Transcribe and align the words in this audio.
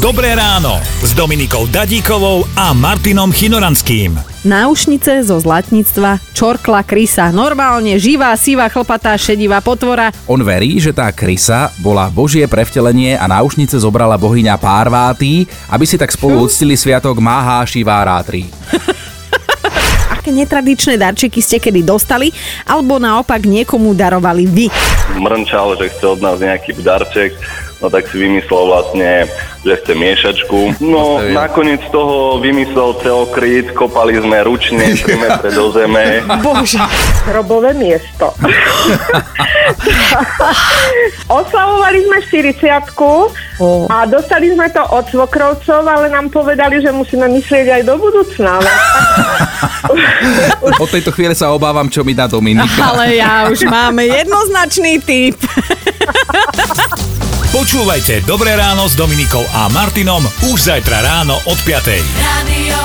Dobré 0.00 0.32
ráno 0.32 0.80
s 1.04 1.12
Dominikou 1.12 1.68
Dadíkovou 1.68 2.48
a 2.56 2.72
Martinom 2.72 3.28
Chinoranským. 3.28 4.16
Náušnice 4.48 5.28
zo 5.28 5.36
zlatníctva 5.36 6.16
čorkla 6.32 6.88
krysa. 6.88 7.28
Normálne 7.28 8.00
živá, 8.00 8.32
sivá, 8.32 8.72
chlpatá, 8.72 9.12
šedivá 9.20 9.60
potvora. 9.60 10.08
On 10.24 10.40
verí, 10.40 10.80
že 10.80 10.96
tá 10.96 11.12
krysa 11.12 11.68
bola 11.84 12.08
božie 12.08 12.48
prevtelenie 12.48 13.20
a 13.20 13.28
náušnice 13.28 13.76
zobrala 13.76 14.16
bohyňa 14.16 14.56
Párváty, 14.56 15.44
aby 15.68 15.84
si 15.84 16.00
tak 16.00 16.16
spolu 16.16 16.48
uctili 16.48 16.80
sviatok 16.80 17.20
Maha 17.20 17.60
Šivárátri. 17.68 18.48
Aké 20.20 20.36
netradičné 20.36 21.00
darčeky 21.00 21.40
ste 21.40 21.56
kedy 21.56 21.80
dostali, 21.80 22.28
alebo 22.68 23.00
naopak 23.00 23.40
niekomu 23.48 23.96
darovali 23.96 24.44
vy. 24.44 24.68
mrnčal, 25.16 25.80
že 25.80 25.88
chce 25.88 26.04
od 26.12 26.20
nás 26.20 26.36
nejaký 26.36 26.76
darček, 26.76 27.32
no 27.80 27.88
tak 27.88 28.04
si 28.12 28.20
vymyslel 28.20 28.68
vlastne, 28.68 29.24
že 29.64 29.80
chce 29.80 29.92
miešačku. 29.96 30.76
No 30.84 31.24
nakoniec 31.32 31.80
toho 31.88 32.36
vymyslel 32.36 33.00
celokryt, 33.00 33.72
kopali 33.72 34.20
sme 34.20 34.44
ručne 34.44 34.92
3 34.92 35.08
metre 35.16 35.48
do 35.56 35.72
zeme. 35.72 36.20
Bože. 36.44 36.84
hrobové 37.24 37.72
miesto. 37.72 38.36
Oslavovali 41.32 41.98
sme 42.04 42.18
40 42.28 43.88
a 43.88 43.96
dostali 44.04 44.52
sme 44.52 44.68
to 44.68 44.84
od 44.84 45.04
svokrovcov, 45.08 45.80
ale 45.84 46.12
nám 46.12 46.28
povedali, 46.28 46.84
že 46.84 46.92
musíme 46.92 47.24
myslieť 47.28 47.80
aj 47.80 47.82
do 47.88 47.96
budúcna. 47.96 48.60
Od 50.80 50.88
tejto 50.88 51.12
chvíle 51.12 51.36
sa 51.36 51.52
obávam, 51.52 51.92
čo 51.92 52.00
mi 52.00 52.16
dá 52.16 52.24
Dominika. 52.24 52.96
Ale 52.96 53.20
ja 53.20 53.52
už 53.52 53.68
máme 53.68 54.08
jednoznačný 54.08 54.96
typ. 55.04 55.36
Počúvajte 57.52 58.24
Dobré 58.24 58.56
ráno 58.56 58.88
s 58.88 58.96
Dominikou 58.96 59.44
a 59.52 59.68
Martinom 59.68 60.24
už 60.48 60.72
zajtra 60.72 61.04
ráno 61.04 61.36
od 61.44 61.58
5. 61.68 61.84
Radio. 62.16 62.78